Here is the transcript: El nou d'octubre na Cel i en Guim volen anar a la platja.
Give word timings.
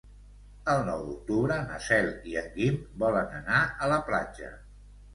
El 0.71 0.79
nou 0.87 1.03
d'octubre 1.09 1.59
na 1.67 1.77
Cel 1.89 2.11
i 2.33 2.35
en 2.43 2.51
Guim 2.57 2.83
volen 3.07 3.39
anar 3.45 3.63
a 3.89 3.95
la 3.97 4.05
platja. 4.13 4.55